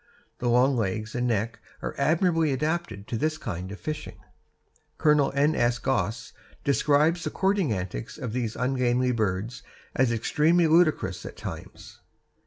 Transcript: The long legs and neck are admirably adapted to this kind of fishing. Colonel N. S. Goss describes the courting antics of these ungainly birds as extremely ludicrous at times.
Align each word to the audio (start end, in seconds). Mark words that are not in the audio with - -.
The 0.39 0.49
long 0.49 0.75
legs 0.75 1.13
and 1.13 1.27
neck 1.27 1.59
are 1.83 1.93
admirably 1.95 2.51
adapted 2.51 3.07
to 3.09 3.17
this 3.17 3.37
kind 3.37 3.71
of 3.71 3.79
fishing. 3.79 4.17
Colonel 4.97 5.31
N. 5.35 5.53
S. 5.53 5.77
Goss 5.77 6.33
describes 6.63 7.23
the 7.23 7.29
courting 7.29 7.71
antics 7.71 8.17
of 8.17 8.33
these 8.33 8.55
ungainly 8.55 9.11
birds 9.11 9.61
as 9.93 10.11
extremely 10.11 10.65
ludicrous 10.65 11.23
at 11.23 11.37
times. 11.37 11.99